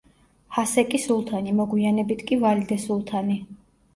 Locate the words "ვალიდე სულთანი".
2.45-3.37